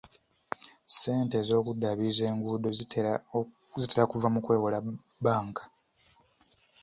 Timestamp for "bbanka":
5.19-5.63